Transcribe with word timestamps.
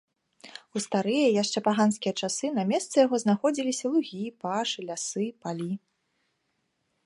У 0.77 0.81
старыя, 0.85 1.27
яшчэ 1.43 1.59
паганскія 1.67 2.13
часы 2.27 2.47
на 2.57 2.63
месцы 2.73 2.95
яго 3.05 3.15
знаходзіліся 3.25 3.85
лугі, 3.97 4.25
пашы, 4.47 4.79
лясы, 4.89 5.25
палі. 5.45 5.71